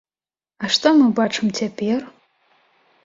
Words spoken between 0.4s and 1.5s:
А што мы бачым